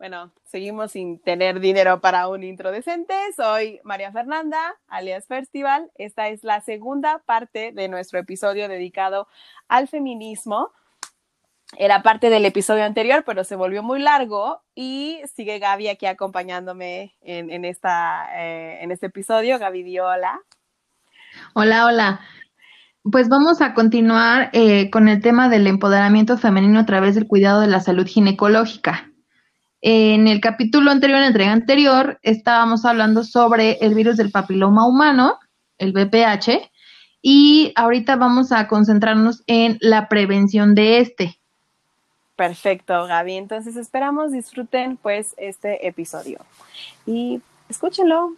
[0.00, 3.14] Bueno, seguimos sin tener dinero para un intro decente.
[3.36, 5.90] Soy María Fernanda, alias Festival.
[5.96, 9.28] Esta es la segunda parte de nuestro episodio dedicado
[9.68, 10.72] al feminismo.
[11.76, 17.14] Era parte del episodio anterior, pero se volvió muy largo y sigue Gaby aquí acompañándome
[17.20, 19.58] en, esta, eh, en este episodio.
[19.58, 20.40] Gaby, di hola.
[21.52, 22.20] Hola, hola.
[23.02, 27.62] Pues vamos a continuar eh, con el tema del empoderamiento femenino a través del cuidado
[27.62, 29.10] de la salud ginecológica.
[29.80, 34.86] En el capítulo anterior, en la entrega anterior, estábamos hablando sobre el virus del papiloma
[34.86, 35.38] humano,
[35.78, 36.70] el VPH,
[37.22, 41.40] y ahorita vamos a concentrarnos en la prevención de este.
[42.36, 43.34] Perfecto, Gaby.
[43.34, 46.38] Entonces esperamos disfruten pues este episodio
[47.06, 48.34] y escúchenlo.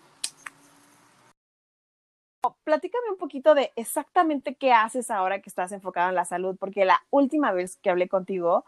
[2.64, 6.84] Platícame un poquito de exactamente qué haces ahora que estás enfocado en la salud, porque
[6.84, 8.64] la última vez que hablé contigo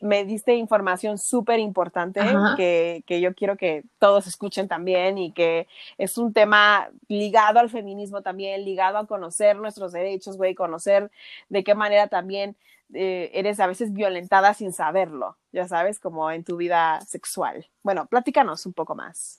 [0.00, 2.20] me diste información súper importante
[2.56, 5.66] que, que, yo quiero que todos escuchen también y que
[5.98, 11.10] es un tema ligado al feminismo también, ligado a conocer nuestros derechos, güey, conocer
[11.48, 12.56] de qué manera también
[12.94, 17.66] eh, eres a veces violentada sin saberlo, ya sabes, como en tu vida sexual.
[17.82, 19.38] Bueno, platícanos un poco más.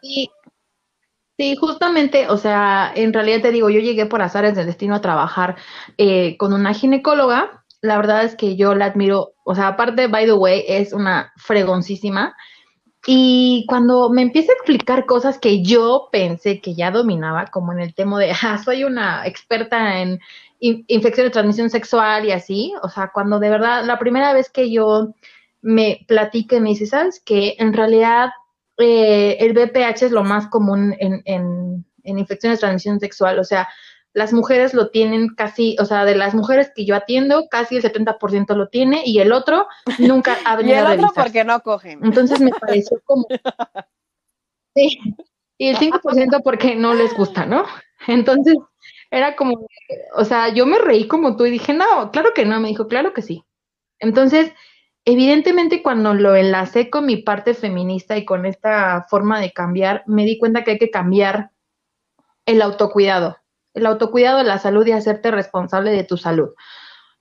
[0.00, 0.30] Sí,
[1.40, 5.00] sí, justamente, o sea, en realidad te digo, yo llegué por azares del destino a
[5.00, 5.56] trabajar
[5.98, 10.26] eh, con una ginecóloga la verdad es que yo la admiro, o sea, aparte, by
[10.26, 12.36] the way, es una fregoncísima.
[13.06, 17.80] Y cuando me empieza a explicar cosas que yo pensé que ya dominaba, como en
[17.80, 20.20] el tema de, ah, soy una experta en
[20.60, 24.70] infección de transmisión sexual y así, o sea, cuando de verdad, la primera vez que
[24.70, 25.14] yo
[25.62, 28.30] me platique, me dice, ¿sabes que En realidad
[28.80, 33.44] eh, el BPH es lo más común en, en, en infecciones de transmisión sexual, o
[33.44, 33.68] sea,
[34.12, 37.82] las mujeres lo tienen casi, o sea, de las mujeres que yo atiendo, casi el
[37.82, 42.00] 70% lo tiene y el otro nunca ha venido y el otro porque no cogen.
[42.04, 43.26] Entonces me pareció como...
[44.72, 45.00] Sí,
[45.58, 47.64] y el 5% porque no les gusta, ¿no?
[48.06, 48.54] Entonces
[49.10, 49.66] era como,
[50.14, 52.86] o sea, yo me reí como tú y dije, no, claro que no, me dijo,
[52.86, 53.44] claro que sí.
[53.98, 54.52] Entonces,
[55.04, 60.24] evidentemente cuando lo enlacé con mi parte feminista y con esta forma de cambiar, me
[60.24, 61.50] di cuenta que hay que cambiar
[62.46, 63.40] el autocuidado
[63.74, 66.50] el autocuidado de la salud y hacerte responsable de tu salud.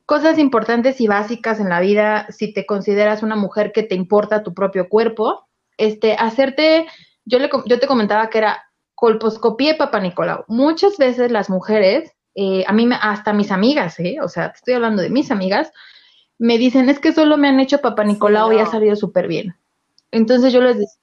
[0.05, 4.43] Cosas importantes y básicas en la vida, si te consideras una mujer que te importa
[4.43, 5.47] tu propio cuerpo,
[5.77, 6.87] este, hacerte,
[7.25, 8.63] yo, le, yo te comentaba que era
[8.95, 10.45] colposcopía y papá Nicolau.
[10.47, 14.17] Muchas veces las mujeres, eh, a mí, hasta mis amigas, ¿eh?
[14.21, 15.71] o sea, estoy hablando de mis amigas,
[16.39, 19.55] me dicen, es que solo me han hecho papá Nicolau y ha salido súper bien.
[20.11, 20.99] Entonces yo les decía,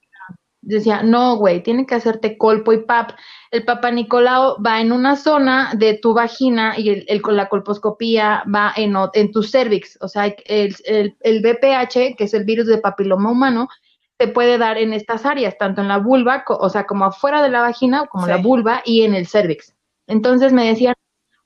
[0.62, 3.12] decía, no, güey, tiene que hacerte colpo y pap.
[3.50, 8.42] El papá Nicolau va en una zona de tu vagina y el, el la colposcopía
[8.52, 9.98] va en, en tu cervix.
[10.00, 13.69] O sea, el, el, el, BPH, que es el virus de papiloma humano,
[14.16, 17.50] te puede dar en estas áreas, tanto en la vulva, o sea, como afuera de
[17.50, 19.75] la vagina, como la vulva y en el cervix.
[20.06, 20.94] Entonces me decían,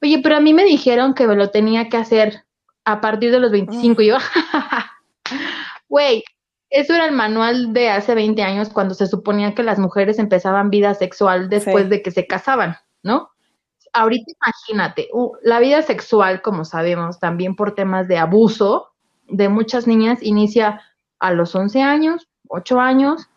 [0.00, 2.44] oye, pero a mí me dijeron que me lo tenía que hacer
[2.92, 4.02] a partir de los 25.
[4.02, 4.16] Y yo,
[5.88, 6.24] güey,
[6.70, 10.70] eso era el manual de hace 20 años cuando se suponía que las mujeres empezaban
[10.70, 13.30] vida sexual después de que se casaban, ¿no?
[13.92, 15.08] Ahorita imagínate,
[15.42, 18.90] la vida sexual, como sabemos, también por temas de abuso
[19.26, 20.80] de muchas niñas, inicia
[21.18, 23.28] a los 11 años, 8 años,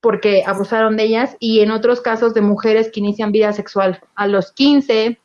[0.00, 4.26] porque abusaron de ellas, y en otros casos de mujeres que inician vida sexual a
[4.26, 5.20] los 15.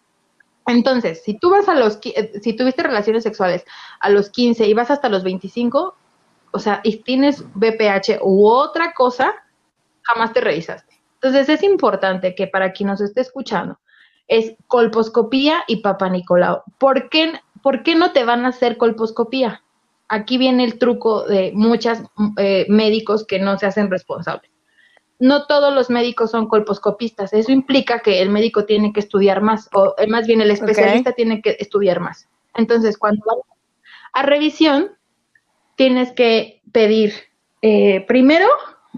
[0.68, 2.00] Entonces, si tú vas a los,
[2.42, 3.66] si tuviste relaciones sexuales
[4.00, 5.96] a los 15 y vas hasta los 25,
[6.52, 9.34] o sea, y tienes BPH u otra cosa,
[10.02, 11.02] jamás te revisaste.
[11.16, 13.80] Entonces es importante que para quien nos esté escuchando,
[14.28, 16.64] es colposcopía y papá Nicolau.
[16.78, 19.64] ¿Por qué, ¿Por qué no te van a hacer colposcopía?
[20.08, 22.00] Aquí viene el truco de muchos
[22.38, 24.52] eh, médicos que no se hacen responsables.
[25.20, 27.34] No todos los médicos son colposcopistas.
[27.34, 31.14] Eso implica que el médico tiene que estudiar más, o eh, más bien el especialista
[31.14, 32.28] tiene que estudiar más.
[32.54, 33.38] Entonces, cuando van
[34.14, 34.92] a revisión,
[35.76, 37.14] tienes que pedir
[37.62, 38.48] eh, primero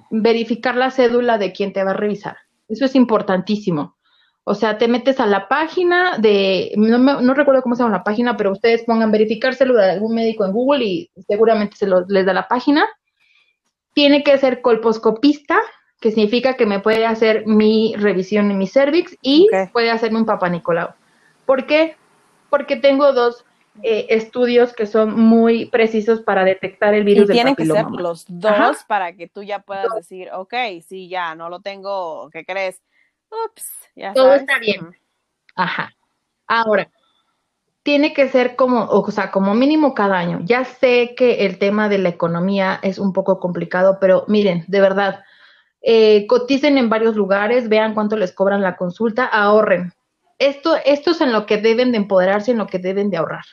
[0.10, 2.38] verificar la cédula de quien te va a revisar.
[2.68, 3.98] Eso es importantísimo.
[4.44, 8.38] O sea, te metes a la página de, no, recuerdo cómo se llama la página,
[8.38, 12.34] pero ustedes pongan verificar cédula de algún médico en Google y seguramente se les da
[12.34, 12.86] la página.
[13.94, 15.60] Tiene que ser colposcopista,
[16.00, 20.26] que significa que me puede hacer mi revisión en mi cervix y puede hacerme un
[20.26, 20.90] papá Nicolau.
[21.46, 21.96] ¿Por qué?
[22.50, 23.46] Porque tengo dos
[23.84, 28.26] eh, estudios que son muy precisos para detectar el virus y tienen que ser los
[28.28, 30.54] dos para que tú ya puedas decir, ok,
[30.86, 32.82] sí, ya, no lo tengo, ¿qué crees?
[33.30, 34.96] Ups, ya Todo está bien.
[35.56, 35.94] Ajá.
[36.48, 36.90] Ahora,
[37.84, 40.40] tiene que ser como, o sea, como mínimo cada año.
[40.44, 44.82] Ya sé que el tema de la economía es un poco complicado, pero miren, de
[44.82, 45.24] verdad,
[45.82, 49.94] eh, coticen en varios lugares, vean cuánto les cobran la consulta, ahorren.
[50.40, 53.46] Esto, esto es en lo que deben de empoderarse, en lo que deben de ahorrar.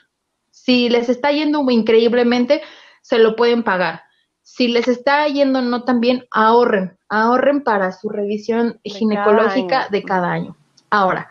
[0.51, 2.63] Si les está yendo increíblemente,
[3.03, 4.03] se lo pueden pagar.
[4.43, 10.31] Si les está yendo no tan bien, ahorren, ahorren para su revisión ginecológica de cada
[10.31, 10.57] año.
[10.91, 11.29] Ahora,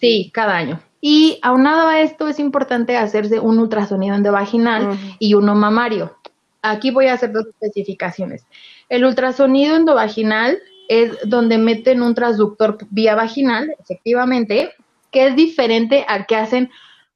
[0.00, 0.80] sí, cada año.
[1.00, 6.16] Y aunado a esto, es importante hacerse un ultrasonido endovaginal y uno mamario.
[6.62, 8.46] Aquí voy a hacer dos especificaciones.
[8.88, 14.72] El ultrasonido endovaginal es donde meten un transductor vía vaginal, efectivamente,
[15.10, 16.70] que es diferente al que hacen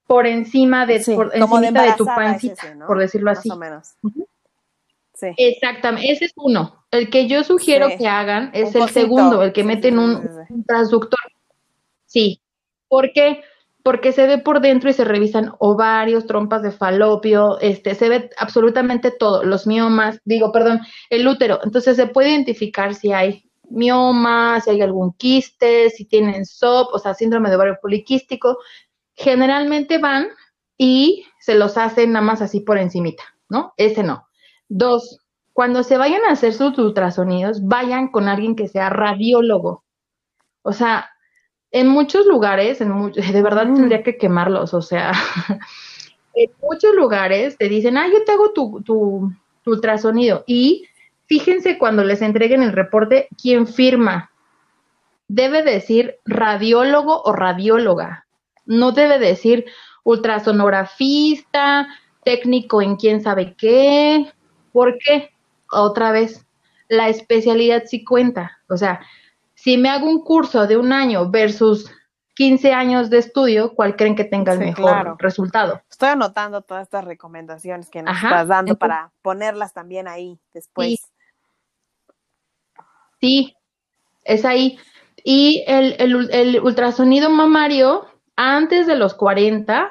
[0.06, 3.48] por encima de, por encima de, tu pancita, por decirlo así.
[3.48, 3.88] Más o menos.
[5.14, 5.28] sí.
[5.36, 6.84] Exactamente, ese es uno.
[6.90, 11.20] El que yo sugiero que hagan es el segundo, el que meten un, un, transductor.
[12.06, 12.40] Sí,
[12.88, 13.44] porque
[13.82, 18.30] porque se ve por dentro y se revisan ovarios, trompas de falopio, este, se ve
[18.38, 21.60] absolutamente todo, los miomas, digo, perdón, el útero.
[21.64, 26.98] Entonces se puede identificar si hay mioma, si hay algún quiste, si tienen SOP, o
[26.98, 28.58] sea, síndrome de ovario poliquístico.
[29.14, 30.28] Generalmente van
[30.76, 33.72] y se los hacen nada más así por encimita, ¿no?
[33.76, 34.26] Ese no.
[34.68, 35.20] Dos,
[35.52, 39.84] cuando se vayan a hacer sus ultrasonidos, vayan con alguien que sea radiólogo.
[40.62, 41.10] O sea,
[41.72, 43.74] en muchos lugares, en de verdad mm.
[43.74, 45.12] tendría que quemarlos, o sea,
[46.34, 49.32] en muchos lugares te dicen, ah, yo te hago tu, tu,
[49.66, 50.44] ultrasonido.
[50.46, 50.86] Y
[51.26, 54.30] fíjense cuando les entreguen el reporte, quién firma.
[55.28, 58.26] Debe decir radiólogo o radióloga.
[58.66, 59.66] No debe decir
[60.02, 61.86] ultrasonografista,
[62.24, 64.26] técnico en quién sabe qué.
[64.72, 65.30] ¿Por qué?
[65.70, 66.46] Otra vez,
[66.88, 68.58] la especialidad sí cuenta.
[68.68, 69.00] O sea,
[69.62, 71.90] si me hago un curso de un año versus
[72.34, 75.82] 15 años de estudio, ¿cuál creen que tenga el mejor resultado?
[75.90, 81.10] Estoy anotando todas estas recomendaciones que nos estás dando para ponerlas también ahí después.
[83.20, 83.54] Sí,
[84.24, 84.78] es ahí.
[85.22, 88.06] Y el, el, el ultrasonido mamario
[88.36, 89.90] antes de los 40,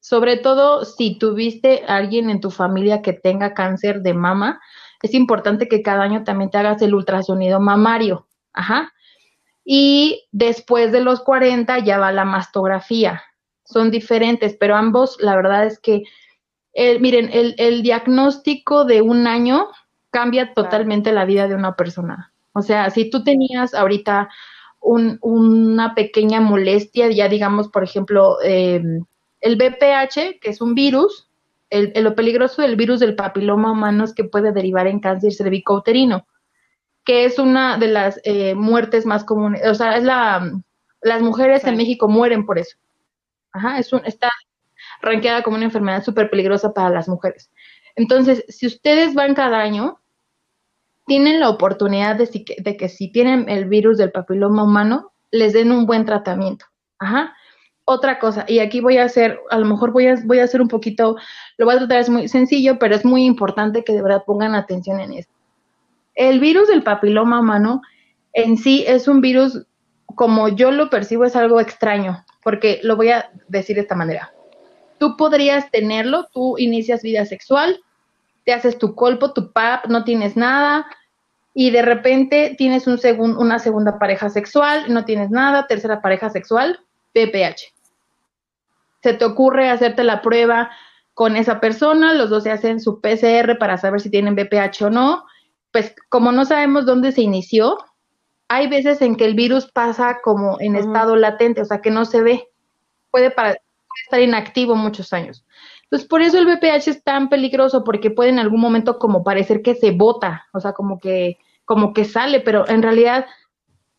[0.00, 4.62] sobre todo si tuviste alguien en tu familia que tenga cáncer de mama,
[5.02, 8.26] es importante que cada año también te hagas el ultrasonido mamario.
[8.54, 8.94] Ajá
[9.72, 13.22] y después de los 40 ya va la mastografía.
[13.62, 16.02] Son diferentes, pero ambos, la verdad es que,
[16.74, 19.68] miren, el, diagnóstico de un año
[20.10, 22.32] cambia totalmente la vida de una persona.
[22.52, 24.28] O sea, si tú tenías ahorita
[24.80, 29.04] una pequeña molestia, ya digamos, por ejemplo, em,
[29.40, 31.28] el BPH, que es un virus,
[31.70, 36.26] el, lo peligroso del virus del papiloma humano es que puede derivar en cáncer cervicouterino
[37.10, 40.48] que es una de las eh, muertes más comunes, o sea, es la,
[41.02, 42.76] las mujeres en México mueren por eso.
[43.50, 44.30] Ajá, es un, está
[45.02, 47.50] ranqueada como una enfermedad súper peligrosa para las mujeres.
[47.96, 49.98] Entonces, si ustedes van cada año,
[51.04, 55.72] tienen la oportunidad de, de que si tienen el virus del papiloma humano, les den
[55.72, 56.66] un buen tratamiento.
[57.00, 57.34] Ajá.
[57.86, 60.62] Otra cosa, y aquí voy a hacer, a lo mejor voy a, voy a hacer
[60.62, 61.16] un poquito,
[61.58, 64.54] lo voy a tratar, es muy sencillo, pero es muy importante que de verdad pongan
[64.54, 65.39] atención en esto.
[66.14, 67.82] El virus del papiloma humano
[68.32, 69.66] en sí es un virus,
[70.14, 74.32] como yo lo percibo, es algo extraño, porque lo voy a decir de esta manera.
[74.98, 77.80] Tú podrías tenerlo, tú inicias vida sexual,
[78.44, 80.86] te haces tu colpo, tu pap, no tienes nada,
[81.54, 82.98] y de repente tienes un
[83.36, 86.80] una segunda pareja sexual, no tienes nada, tercera pareja sexual,
[87.12, 87.72] PPH.
[89.02, 90.70] Se te ocurre hacerte la prueba
[91.14, 94.90] con esa persona, los dos se hacen su PCR para saber si tienen BPH o
[94.90, 95.24] no,
[95.72, 97.78] pues como no sabemos dónde se inició,
[98.48, 102.04] hay veces en que el virus pasa como en estado latente, o sea, que no
[102.04, 102.48] se ve,
[103.10, 105.44] puede, estar inactivo muchos años.
[105.84, 109.62] Entonces, por eso el VPH es tan peligroso, porque puede en algún momento como parecer
[109.62, 113.26] que se bota, o sea, como que, como que sale, pero en realidad,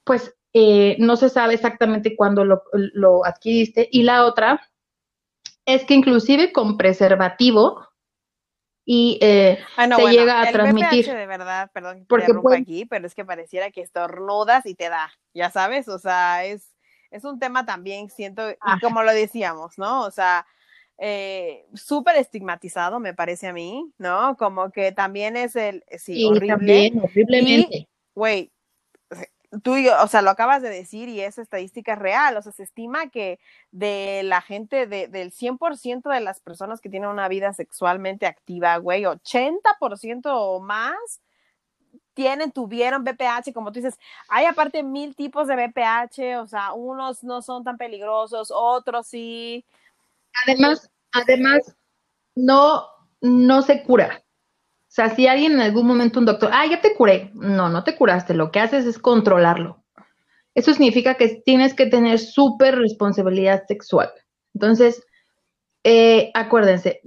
[0.04, 3.88] pues eh, no se sabe exactamente cuándo lo, lo adquiriste.
[3.92, 4.62] Y la otra
[5.66, 7.88] es que inclusive con preservativo,
[8.94, 11.06] y eh, ah, se llega a transmitir.
[11.06, 15.50] de verdad, perdón, porque aquí, pero es que pareciera que estornudas y te da, ya
[15.50, 16.76] sabes, o sea, es,
[17.10, 20.02] es un tema también, siento, y como lo decíamos, ¿no?
[20.02, 20.46] O sea,
[20.98, 24.36] eh, súper estigmatizado, me parece a mí, ¿no?
[24.36, 26.48] Como que también es el, sí, horrible.
[26.50, 27.88] También, horriblemente.
[28.14, 28.52] Güey,
[29.64, 32.64] tú, o sea, lo acabas de decir y esa estadística es real, o sea, se
[32.64, 33.40] estima que
[33.72, 38.78] de la gente, de, del 100% de las personas que tienen una vida sexualmente activa,
[38.78, 41.22] güey, 80% o más
[42.14, 47.24] tienen, tuvieron BPH, como tú dices, hay aparte mil tipos de BPH, o sea, unos
[47.24, 49.66] no son tan peligrosos, otros sí,
[50.46, 51.76] además, además,
[52.36, 52.86] no,
[53.22, 54.24] no se cura.
[54.92, 57.32] O sea, si alguien en algún momento un doctor, ah, ya te curé.
[57.34, 58.34] No, no te curaste.
[58.34, 59.82] Lo que haces es controlarlo.
[60.54, 64.12] Eso significa que tienes que tener súper responsabilidad sexual.
[64.54, 65.02] Entonces,
[65.86, 67.00] eh, acuérdense,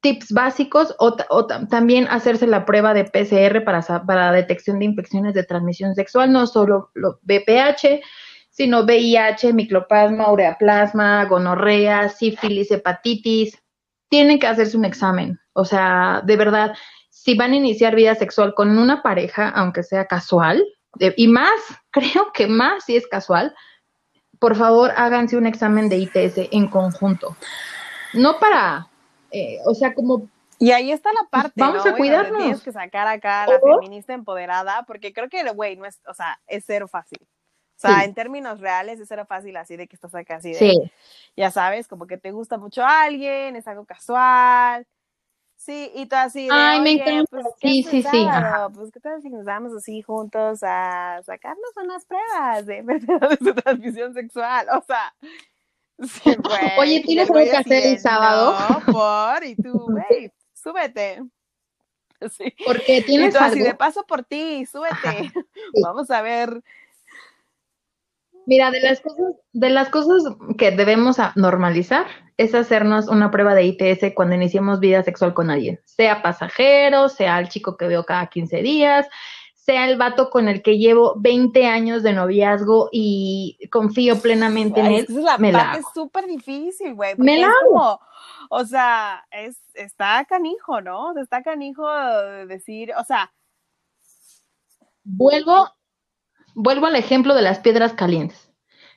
[0.00, 1.14] tips básicos o,
[1.46, 6.44] también hacerse la prueba de PCR para, para detección de infecciones de transmisión sexual, no
[6.48, 8.00] solo lo BPH,
[8.50, 13.62] sino VIH, microplasma, ureaplasma, gonorrea, sífilis, hepatitis.
[14.08, 15.38] Tienen que hacerse un examen.
[15.52, 16.74] O sea, de verdad,
[17.22, 20.64] si van a iniciar vida sexual con una pareja, aunque sea casual,
[21.16, 21.50] y más,
[21.90, 23.54] creo que más si es casual,
[24.38, 27.36] por favor háganse un examen de ITS en conjunto.
[28.14, 28.88] No para,
[29.32, 30.28] eh, o sea, como...
[30.60, 32.38] Y ahí está la parte, Vamos a cuidarnos.
[32.38, 36.14] Tienes que sacar acá a la feminista empoderada, porque creo que, güey, no es, o
[36.14, 37.20] sea, es cero fácil.
[37.22, 40.58] O sea, en términos reales es cero fácil así de que estás acá así de,
[40.58, 40.92] sí.
[41.36, 44.84] ya sabes, como que te gusta mucho alguien, es algo casual,
[45.58, 47.24] Sí, y tú así de, Ay, me encanta.
[47.30, 48.26] Pues, sí, sí, sí.
[48.74, 52.82] Pues, ¿qué tal si nos vamos así juntos a sacarnos unas pruebas de
[53.40, 54.68] de transmisión sexual?
[54.70, 55.12] O sea,
[55.98, 56.78] sí, güey.
[56.78, 58.56] Oye, ¿tienes algo que hacer el sábado?
[58.56, 61.24] No, por, y tú, güey, súbete.
[62.30, 62.54] Sí.
[62.64, 63.54] Porque tienes y tú, algo.
[63.54, 65.32] Así de paso por ti, súbete.
[65.82, 66.62] Vamos a ver
[68.48, 70.22] Mira, de las cosas, de las cosas
[70.56, 72.06] que debemos normalizar
[72.38, 77.38] es hacernos una prueba de ITS cuando iniciemos vida sexual con alguien, sea pasajero, sea
[77.40, 79.06] el chico que veo cada 15 días,
[79.54, 84.86] sea el vato con el que llevo 20 años de noviazgo y confío plenamente en
[84.86, 85.06] él.
[85.06, 87.16] Es la me parte es súper difícil, güey.
[87.18, 88.00] Me la hago.
[88.48, 91.12] o sea, es, está canijo, ¿no?
[91.20, 91.86] Está canijo
[92.46, 93.30] decir, o sea.
[95.04, 95.68] Vuelvo
[96.54, 98.50] vuelvo al ejemplo de las piedras calientes.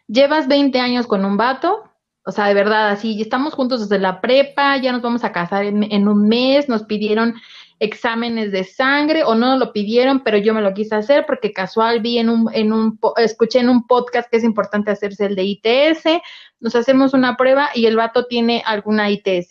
[0.08, 1.84] Llevas 20 años con un vato,
[2.24, 5.66] o sea, de verdad, así, estamos juntos desde la prepa, ya nos vamos a casar
[5.66, 7.36] en, un mes, nos pidieron
[7.80, 12.00] exámenes de sangre o no lo pidieron, pero yo me lo quise hacer porque casual
[12.00, 15.44] vi en un, en un, escuché en un podcast que es importante hacerse el de
[15.44, 16.22] ITS,
[16.60, 19.50] nos hacemos una prueba y el vato tiene alguna ITS.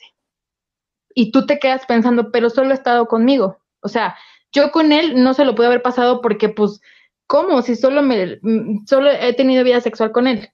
[1.12, 3.58] Y tú te quedas pensando, pero solo ha estado conmigo.
[3.82, 4.16] O sea,
[4.52, 6.80] yo con él no se lo pude haber pasado porque pues
[7.30, 7.62] ¿cómo?
[7.62, 10.50] Si solo me mm, solo he tenido vida sexual con él.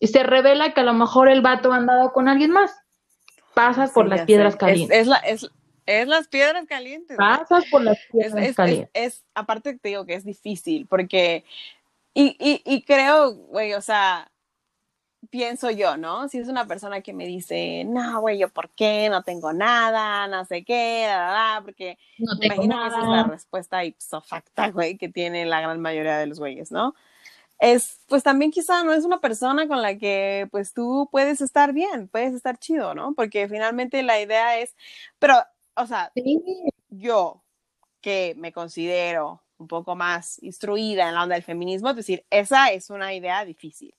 [0.00, 2.74] Y se revela que a lo mejor el vato ha andado con alguien más.
[3.52, 4.96] Pasas por las piedras calientes.
[4.96, 5.50] Es, la, es,
[5.84, 7.18] es, las piedras calientes.
[7.18, 8.90] Pasas por las piedras calientes.
[8.94, 11.44] Es, aparte te digo que es difícil porque,
[12.14, 14.30] y, y, y creo, güey, o sea,
[15.30, 16.28] pienso yo, ¿no?
[16.28, 20.26] Si es una persona que me dice, no, güey, yo por qué, no tengo nada,
[20.28, 22.88] no sé qué, da, porque no me imagino nada.
[22.88, 26.38] que esa es la respuesta ipso facta, güey, que tiene la gran mayoría de los
[26.38, 26.94] güeyes, ¿no?
[27.58, 31.72] Es, pues también quizá no es una persona con la que, pues tú puedes estar
[31.72, 33.14] bien, puedes estar chido, ¿no?
[33.14, 34.76] Porque finalmente la idea es,
[35.18, 35.34] pero,
[35.74, 36.12] o sea,
[36.88, 37.42] yo
[38.00, 42.70] que me considero un poco más instruida en la onda del feminismo, es decir, esa
[42.70, 43.92] es una idea difícil.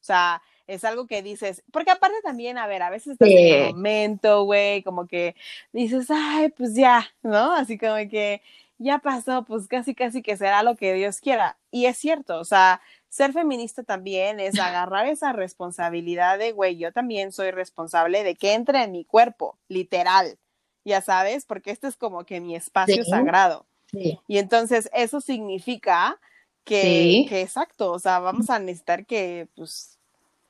[0.00, 3.54] O sea, es algo que dices, porque aparte también, a ver, a veces estás en
[3.54, 5.34] el momento, güey, como que
[5.72, 7.52] dices, ay, pues ya, ¿no?
[7.54, 8.42] Así como que
[8.76, 11.58] ya pasó, pues casi, casi que será lo que Dios quiera.
[11.70, 16.92] Y es cierto, o sea, ser feminista también es agarrar esa responsabilidad de, güey, yo
[16.92, 20.38] también soy responsable de que entre en mi cuerpo, literal,
[20.84, 23.66] ya sabes, porque este es como que mi espacio sagrado.
[23.90, 26.20] Y entonces eso significa
[26.64, 29.97] que, que, exacto, o sea, vamos a necesitar que, pues,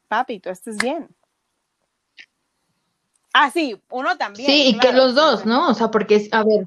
[0.08, 1.08] papi, tú estés bien.
[3.32, 4.50] Ah, sí, uno también.
[4.50, 5.68] Sí, y que los dos, ¿no?
[5.68, 6.66] O sea, porque, a ver,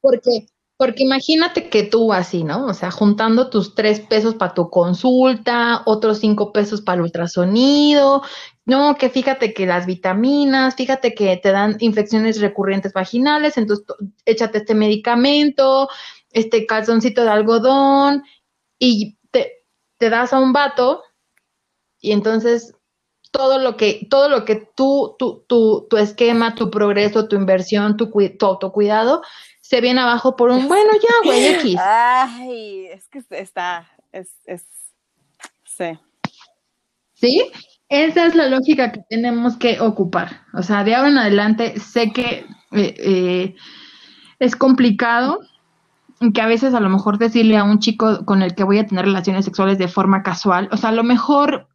[0.00, 0.46] porque,
[0.76, 2.66] porque imagínate que tú así, ¿no?
[2.66, 8.22] O sea, juntando tus tres pesos para tu consulta, otros cinco pesos para el ultrasonido,
[8.64, 13.84] no, que fíjate que las vitaminas, fíjate que te dan infecciones recurrentes vaginales, entonces
[14.24, 15.88] échate este medicamento,
[16.30, 18.24] este calzoncito de algodón,
[18.78, 19.64] y te,
[19.98, 21.02] te das a un vato
[22.00, 22.74] y entonces
[23.30, 27.96] todo lo que, todo lo que tú, tu, tu, tu esquema, tu progreso, tu inversión,
[27.96, 29.22] tu, tu autocuidado,
[29.60, 31.76] se viene abajo por un, bueno, ya, güey, X.
[31.80, 34.64] Ay, es que está, es, es,
[35.64, 35.98] sí.
[37.14, 37.52] ¿Sí?
[37.88, 40.42] Esa es la lógica que tenemos que ocupar.
[40.54, 43.54] O sea, de ahora en adelante sé que eh, eh,
[44.38, 45.40] es complicado,
[46.34, 48.86] que a veces a lo mejor decirle a un chico con el que voy a
[48.86, 51.69] tener relaciones sexuales de forma casual, o sea, a lo mejor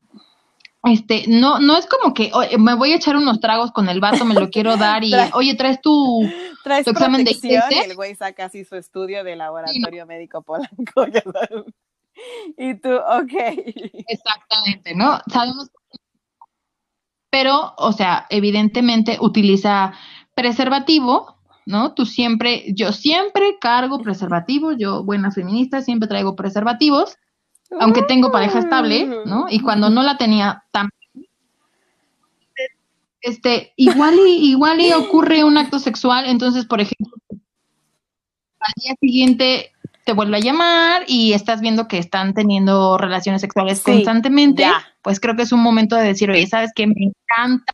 [0.86, 4.24] este, no, no es como que me voy a echar unos tragos con el vato,
[4.24, 6.22] me lo quiero dar y, oye, traes tu,
[6.64, 7.44] ¿Traes tu examen de ITS?
[7.44, 11.06] Y el güey saca así su estudio de laboratorio médico polanco.
[12.58, 13.34] y tú, ok.
[14.08, 15.20] Exactamente, ¿no?
[15.32, 15.72] Sabemos.
[17.32, 19.94] pero, o sea, evidentemente utiliza
[20.36, 21.96] preservativo, ¿no?
[21.96, 27.18] Tú siempre, yo siempre cargo preservativos, yo, buena feminista, siempre traigo preservativos,
[27.80, 29.48] aunque tengo pareja estable, ¿no?
[29.50, 30.90] Y cuando no la tenía tan
[33.22, 37.16] este, igual y, igual y ocurre un acto sexual, entonces, por ejemplo,
[38.60, 39.72] al día siguiente
[40.06, 44.66] te vuelve a llamar y estás viendo que están teniendo relaciones sexuales constantemente,
[45.02, 46.86] pues creo que es un momento de decir, oye, ¿sabes qué?
[46.86, 47.74] Me encanta.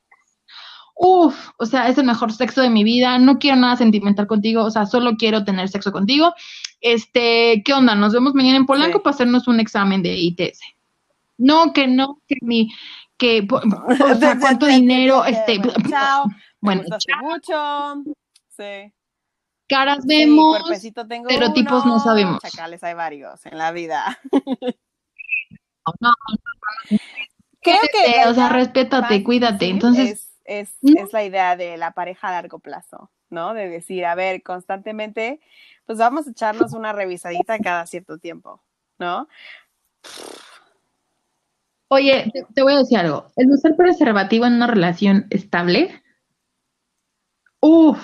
[0.96, 4.64] Uf, o sea, es el mejor sexo de mi vida, no quiero nada sentimental contigo,
[4.64, 6.34] o sea, solo quiero tener sexo contigo.
[6.82, 7.96] Este, ¿qué onda?
[7.96, 10.60] Nos vemos mañana en Polanco para hacernos un examen de ITS.
[11.38, 12.70] No, que no, que mi,
[13.18, 16.26] que, o sea, cuánto dinero, este, chao,
[16.60, 16.84] bueno,
[17.22, 18.04] mucho,
[18.50, 18.92] sí.
[19.68, 20.62] Caras vemos,
[21.28, 22.42] pero tipos no sabemos.
[22.42, 24.20] Chacales hay varios en la vida.
[26.00, 26.12] No,
[27.62, 29.68] Creo que, o sea, respétate, cuídate.
[29.68, 33.54] Entonces, es, es, la idea de la pareja a largo plazo, ¿no?
[33.54, 35.40] De decir, a ver, constantemente,
[35.86, 38.62] pues vamos a echarnos una revisadita cada cierto tiempo,
[39.00, 39.28] ¿no?
[41.88, 43.28] Oye, te, voy a decir algo.
[43.36, 46.02] El usar preservativo en una relación estable,
[47.60, 48.00] uff.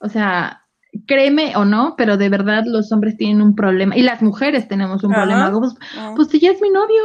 [0.00, 0.66] O sea,
[1.06, 5.04] créeme o no, pero de verdad los hombres tienen un problema y las mujeres tenemos
[5.04, 5.52] un problema.
[5.52, 5.74] Pues,
[6.16, 7.02] pues, si ya es mi novio,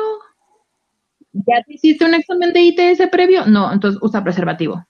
[1.47, 3.45] ¿ya te hiciste un examen de ITS previo?
[3.45, 4.85] No, entonces usa preservativo.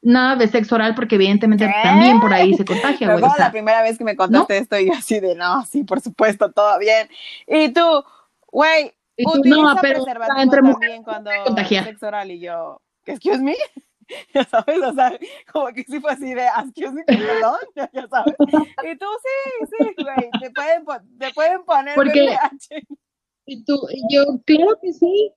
[0.00, 3.14] Nada de sexo oral porque evidentemente también por ahí se contagia.
[3.14, 6.52] Pero la primera vez que me contaste esto yo así de, no, sí, por supuesto,
[6.52, 7.08] todo bien.
[7.48, 8.04] Y tú,
[8.52, 8.92] güey,
[9.44, 10.04] no, pero
[10.36, 11.30] entre mujeres cuando
[11.66, 13.56] sexo oral y yo, excuse me,
[14.34, 15.18] ya sabes, o sea,
[15.52, 18.34] como que sí fue así de, excuse me, perdón, ya sabes.
[18.84, 20.84] Y tú sí, sí, güey, te pueden,
[21.18, 22.36] te pueden poner Porque,
[23.46, 25.32] Y tú, yo, claro que sí,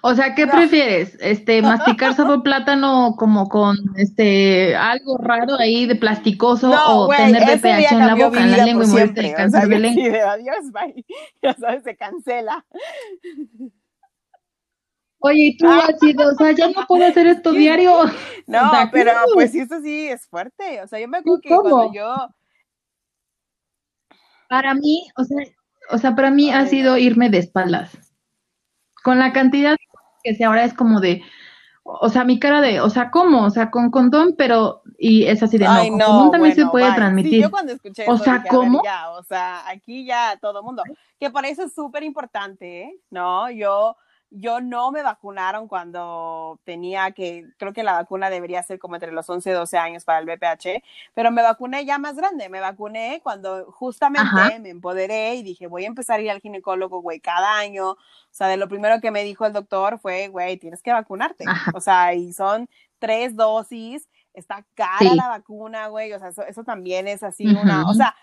[0.00, 1.16] o sea, ¿qué prefieres?
[1.20, 7.92] Este, masticar sabor plátano como con este algo raro ahí de plasticoso o tener BPH
[7.92, 10.32] en la boca, en la lengua y morirte de cáncer de lengua.
[10.32, 11.04] adiós, bye.
[11.42, 12.64] Ya sabes, se cancela.
[15.20, 15.86] Oye, y tú ah.
[15.88, 18.04] así o sea, ya no puedo hacer esto diario.
[18.46, 20.82] No, pero pues sí, eso sí es fuerte.
[20.82, 22.14] O sea, yo me acuerdo que cuando yo.
[24.48, 25.38] Para mí, o sea,
[25.90, 28.01] o sea, para mí ha sido irme de espaldas
[29.02, 29.76] con la cantidad
[30.22, 31.22] que se ahora es como de,
[31.84, 33.44] o sea, mi cara de, o sea, ¿cómo?
[33.44, 36.92] O sea, con condón, pero, y es así de, no, con condón también se puede
[36.94, 37.42] transmitir.
[37.42, 38.82] yo cuando escuché o sea, ¿cómo?
[38.84, 40.82] ya, o sea, aquí ya todo mundo,
[41.18, 42.96] que por eso es súper importante, ¿eh?
[43.10, 43.50] ¿no?
[43.50, 43.96] Yo,
[44.34, 49.12] yo no me vacunaron cuando tenía que, creo que la vacuna debería ser como entre
[49.12, 50.82] los 11 y 12 años para el BPH,
[51.14, 55.84] pero me vacuné ya más grande, me vacuné cuando justamente me empoderé y dije, voy
[55.84, 57.90] a empezar a ir al ginecólogo, güey, cada año.
[57.90, 57.98] O
[58.30, 61.44] sea, de lo primero que me dijo el doctor fue, güey, tienes que vacunarte.
[61.74, 62.68] O sea, y son
[62.98, 67.94] tres dosis, está cara la vacuna, güey, o sea, eso, también es así una, o
[67.94, 68.14] sea,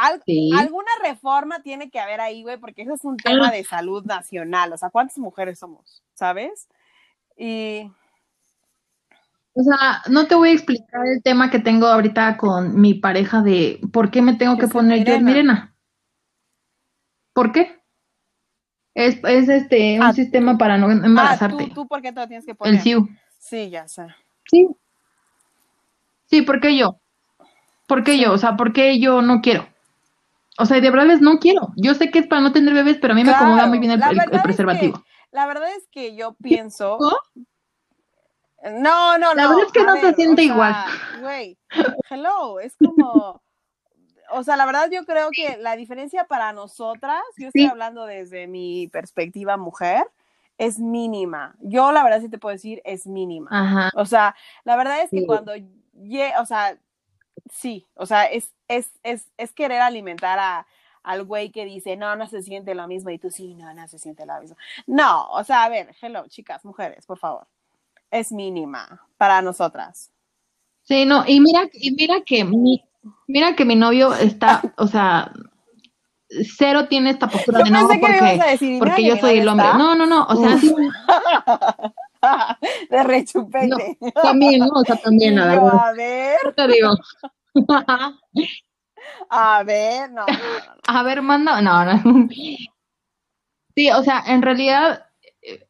[0.00, 4.72] Alguna reforma tiene que haber ahí, güey, porque eso es un tema de salud nacional.
[4.72, 6.02] O sea, ¿cuántas mujeres somos?
[6.14, 6.68] ¿Sabes?
[7.36, 7.90] Y.
[9.54, 13.42] O sea, no te voy a explicar el tema que tengo ahorita con mi pareja
[13.42, 15.74] de por qué me tengo que poner yo en Mirena.
[17.32, 17.80] ¿Por qué?
[18.94, 21.64] Es, es este un ah, sistema para no embarazarte.
[21.64, 22.74] Ah, ¿tú, ¿tú, por qué te lo tienes que poner?
[22.74, 23.08] El SIU.
[23.38, 24.06] Sí, ya sé.
[24.50, 24.68] Sí.
[26.26, 27.00] Sí, ¿por qué yo?
[27.86, 28.32] ¿Por qué yo?
[28.32, 29.66] O sea, ¿por qué yo no quiero?
[30.58, 31.72] O sea, de verdad no quiero.
[31.76, 33.92] Yo sé que es para no tener bebés, pero a mí me acomoda muy bien
[33.92, 35.02] el, preservativo.
[35.30, 36.98] la verdad es que yo pienso.
[38.64, 39.34] No, no, no.
[39.34, 40.74] La verdad es que no se siente igual.
[41.20, 41.56] Güey,
[42.10, 43.40] hello, es como.
[44.30, 48.46] O sea, la verdad yo creo que la diferencia para nosotras, yo estoy hablando desde
[48.46, 50.04] mi perspectiva mujer,
[50.58, 51.54] es mínima.
[51.60, 53.48] Yo la verdad sí te puedo decir, es mínima.
[53.52, 53.90] Ajá.
[53.94, 56.78] O sea, la verdad es que cuando, o sea,
[57.52, 60.66] sí, o sea, es, es, es, es querer alimentar a,
[61.02, 63.88] al güey que dice, no, no se siente lo mismo, y tú sí, no, no
[63.88, 64.56] se siente lo mismo.
[64.86, 67.46] No, o sea, a ver, hello, chicas, mujeres, por favor.
[68.10, 70.10] Es mínima para nosotras.
[70.82, 72.84] Sí, no, y mira, y mira que mi,
[73.26, 75.32] mira que mi novio está, o sea,
[76.56, 79.66] cero tiene esta postura de no porque, porque yo soy el hombre.
[79.76, 80.58] No, no, no, o sea,
[82.90, 83.98] de rechupete.
[84.22, 84.68] también, ¿no?
[84.74, 85.38] O sea, también.
[85.38, 86.38] A ver.
[86.54, 86.96] te digo?
[89.30, 90.26] A ver, no,
[90.86, 92.28] A ver, manda, no, no.
[93.74, 95.07] Sí, o sea, en realidad,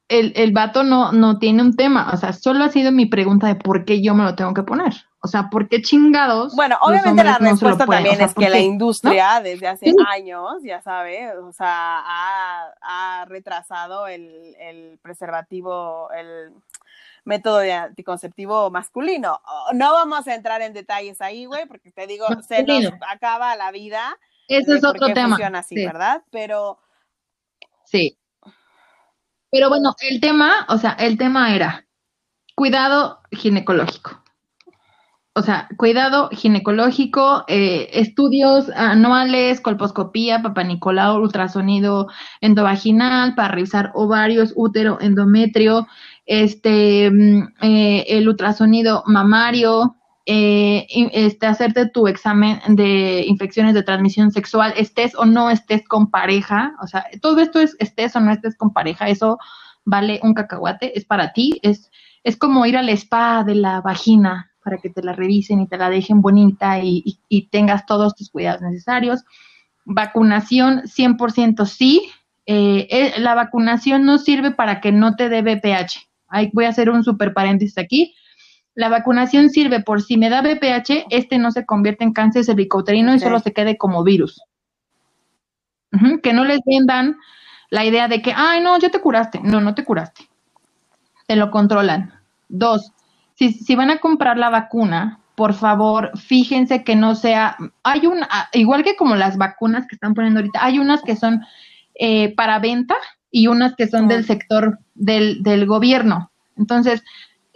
[0.08, 3.46] el, el vato no, no tiene un tema, o sea, solo ha sido mi pregunta
[3.46, 4.92] de por qué yo me lo tengo que poner.
[5.20, 6.54] O sea, ¿por qué chingados?
[6.54, 11.52] Bueno, obviamente la respuesta también es que la industria desde hace años, ya sabes, o
[11.52, 16.52] sea, ha, ha retrasado el, el, preservativo, el
[17.24, 19.40] método de anticonceptivo masculino.
[19.74, 23.72] No vamos a entrar en detalles ahí, güey, porque te digo, se nos acaba la
[23.72, 24.16] vida.
[24.46, 25.30] Ese es otro tema.
[25.30, 26.22] Funciona así, ¿verdad?
[26.30, 26.78] Pero.
[27.84, 28.16] Sí.
[29.50, 31.86] Pero bueno, el tema, o sea, el tema era
[32.54, 34.22] cuidado ginecológico.
[35.34, 42.08] O sea, cuidado ginecológico, eh, estudios anuales, colposcopía, papanicolao, ultrasonido
[42.40, 45.86] endovaginal para revisar ovarios, útero, endometrio,
[46.26, 49.94] este, mm, eh, el ultrasonido mamario,
[50.30, 56.10] eh, este, hacerte tu examen de infecciones de transmisión sexual, estés o no estés con
[56.10, 59.38] pareja, o sea, todo esto es estés o no estés con pareja, eso
[59.86, 61.90] vale un cacahuate, es para ti, es,
[62.24, 65.78] es como ir al spa de la vagina, para que te la revisen y te
[65.78, 69.24] la dejen bonita y, tengas todos tus cuidados necesarios.
[69.86, 72.10] Vacunación 100% sí.
[72.44, 76.06] Eh, eh, la vacunación no sirve para que no te dé BPH.
[76.28, 78.14] Ahí voy a hacer un super paréntesis aquí.
[78.78, 83.12] La vacunación sirve por si me da BPH, este no se convierte en cáncer cervicouterino
[83.12, 84.40] y solo se quede como virus.
[86.22, 87.16] que no les vendan
[87.70, 89.40] la idea de que, ay, no, ya te curaste.
[89.42, 90.28] No, no te curaste.
[91.26, 92.12] Te lo controlan.
[92.48, 92.92] Dos,
[93.34, 98.48] si, van a comprar la vacuna, por favor, fíjense que no sea, hay una, ah,
[98.52, 101.42] igual que como las vacunas que están poniendo ahorita, hay unas que son
[101.96, 102.94] eh, para venta
[103.28, 106.30] y unas que son del sector del, del gobierno.
[106.56, 107.02] Entonces,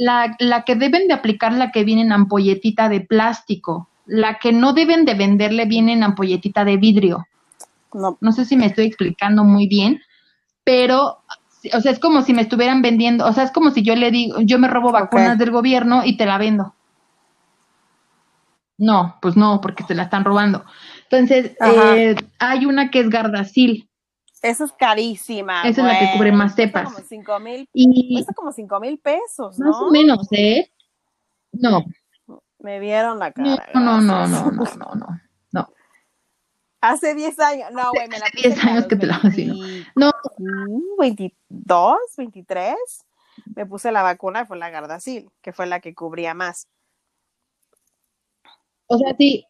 [0.03, 4.53] la, la, que deben de aplicar, la que viene en ampolletita de plástico, la que
[4.53, 7.27] no deben de venderle viene en ampolletita de vidrio.
[7.95, 8.17] No.
[8.21, 10.01] no sé si me estoy explicando muy bien,
[10.65, 11.19] pero
[11.73, 14.11] o sea, es como si me estuvieran vendiendo, o sea, es como si yo le
[14.11, 16.75] digo, yo me robo vacunas del gobierno y te la vendo.
[18.79, 20.65] No, pues no, porque se la están robando.
[21.09, 23.89] Entonces, eh, hay una que es Gardasil.
[24.43, 25.63] Esa es carísima.
[25.63, 26.93] Esa es la que cubre más cepas.
[26.93, 29.71] Como cinco mil, y como cinco mil pesos, ¿no?
[29.71, 30.71] Más o menos, ¿eh?
[31.53, 31.85] No.
[32.59, 33.69] Me vieron la cara.
[33.75, 35.21] No, no, no, no, no, no,
[35.53, 35.73] no.
[36.81, 38.49] Hace 10 años, no, güey, me la puse.
[38.49, 39.55] 10 años que te la vacino.
[39.95, 40.11] No.
[40.99, 42.75] 22, 23,
[43.55, 46.67] me puse la vacuna, fue la Gardasil, que fue la que cubría más.
[48.87, 49.47] O sea, sí,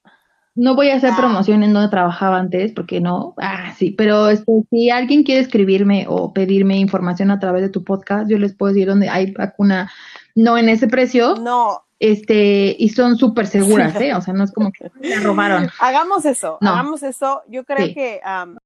[0.54, 1.16] no voy a hacer ah.
[1.16, 6.06] promoción en donde trabajaba antes, porque no, ah, sí, pero este, si alguien quiere escribirme
[6.08, 9.90] o pedirme información a través de tu podcast, yo les puedo decir dónde hay vacuna,
[10.34, 11.36] no en ese precio.
[11.36, 14.12] No, este, y son súper seguras, ¿eh?
[14.12, 15.70] O sea, no es como que la robaron.
[15.78, 17.42] Hagamos eso, hagamos eso.
[17.48, 18.56] Yo creo que um,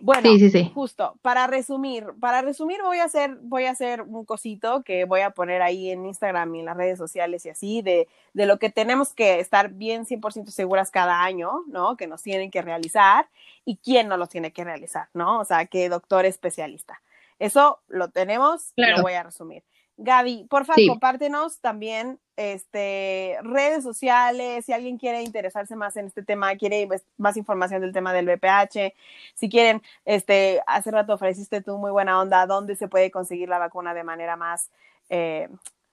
[0.00, 0.70] Bueno, sí, sí, sí.
[0.74, 5.20] justo, para resumir, para resumir voy a hacer, voy a hacer un cosito que voy
[5.20, 8.58] a poner ahí en Instagram y en las redes sociales y así, de, de lo
[8.58, 11.96] que tenemos que estar bien 100% seguras cada año, ¿no?
[11.96, 13.28] Que nos tienen que realizar
[13.64, 15.40] y quién no los tiene que realizar, ¿no?
[15.40, 17.00] O sea, qué doctor especialista.
[17.38, 19.62] Eso lo tenemos, lo voy a resumir.
[20.02, 26.22] Gaby, por favor, compártenos también este, redes sociales, si alguien quiere interesarse más en este
[26.22, 28.94] tema, quiere más información del tema del BPH,
[29.34, 33.58] si quieren, este, hace rato ofreciste tú muy buena onda, dónde se puede conseguir la
[33.58, 34.70] vacuna de manera más,
[35.10, 35.50] eh,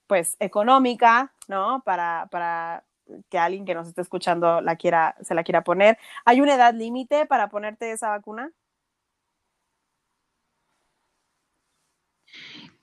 [0.08, 1.82] pues, económica, ¿no?
[1.84, 2.86] Para, para
[3.30, 5.98] que alguien que nos esté escuchando la quiera, se la quiera poner.
[6.24, 8.52] ¿Hay una edad límite para ponerte esa vacuna?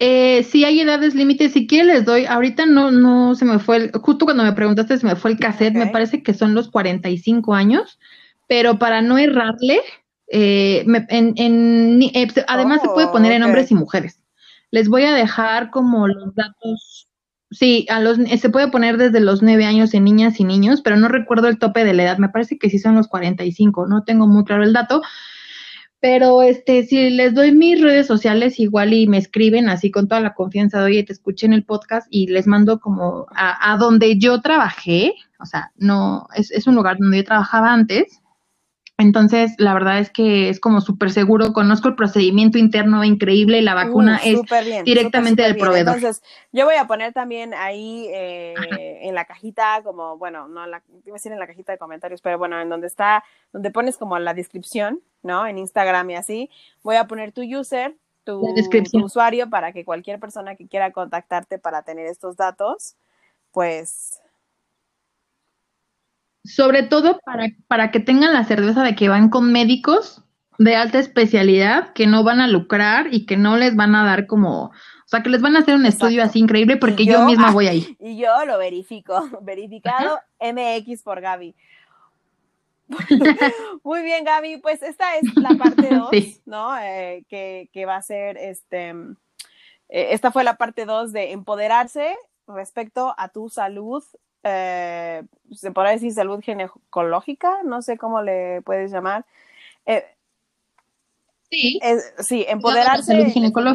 [0.00, 3.76] Eh, sí hay edades límites, si quieren les doy, ahorita no, no se me fue,
[3.76, 6.68] el, justo cuando me preguntaste se me fue el cassette, me parece que son los
[6.68, 8.00] 45 años,
[8.48, 9.80] pero para no errarle,
[10.28, 14.20] eh, en, en, eh, además se puede poner en oh, hombres y mujeres.
[14.72, 17.08] Les voy a dejar como los datos,
[17.52, 20.96] sí, a los, se puede poner desde los 9 años en niñas y niños, pero
[20.96, 24.02] no recuerdo el tope de la edad, me parece que sí son los 45, no
[24.02, 25.02] tengo muy claro el dato,
[26.04, 30.20] pero este, si les doy mis redes sociales igual y me escriben así con toda
[30.20, 34.18] la confianza de, oye, te escuché en el podcast y les mando como a, donde
[34.18, 38.20] yo trabajé, o sea, no, es, es, un lugar donde yo trabajaba antes,
[38.96, 43.62] entonces, la verdad es que es como súper seguro, conozco el procedimiento interno increíble y
[43.62, 44.40] la vacuna es
[44.84, 45.96] directamente del proveedor.
[45.96, 48.54] Entonces, yo voy a poner también ahí eh,
[49.02, 52.22] en la cajita, como, bueno, no la, iba a decir en la cajita de comentarios,
[52.22, 55.44] pero bueno, en donde está, donde pones como la descripción, ¿no?
[55.44, 56.50] En Instagram y así,
[56.84, 58.46] voy a poner tu user, tu,
[58.92, 62.94] tu usuario, para que cualquier persona que quiera contactarte para tener estos datos,
[63.50, 64.20] pues
[66.44, 70.22] sobre todo para, para que tengan la certeza de que van con médicos
[70.58, 74.26] de alta especialidad que no van a lucrar y que no les van a dar
[74.26, 74.72] como, o
[75.06, 77.96] sea, que les van a hacer un estudio así increíble porque yo, misma voy ahí.
[77.98, 81.56] Y yo lo verifico, verificado MX por Gaby.
[83.82, 86.10] Muy bien, Gaby, pues esta es la parte 2,
[86.46, 86.78] ¿no?
[86.78, 92.14] Eh, que, que, va a ser, este, eh, esta fue la parte 2 de empoderarse
[92.46, 94.04] respecto a tu salud,
[94.44, 99.24] eh, se podrá decir salud ginecológica, no sé cómo le puedes llamar.
[101.50, 101.80] sí.
[102.18, 103.24] sí, empoderarse de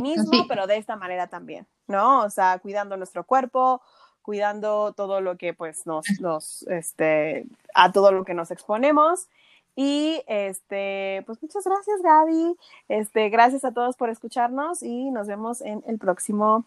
[0.02, 2.22] mismo, pero de esta manera también, ¿no?
[2.22, 3.82] O sea, cuidando nuestro cuerpo,
[4.22, 9.28] cuidando todo lo que pues nos, nos, este, a todo lo que nos exponemos.
[9.76, 12.56] Y este, pues muchas gracias, Gaby.
[12.90, 16.66] Este, gracias a todos por escucharnos y nos vemos en el próximo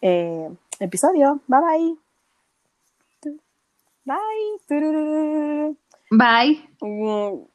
[0.00, 1.40] eh, episodio.
[1.48, 2.03] Bye bye.
[4.06, 5.74] Bye.
[6.80, 7.46] Bye.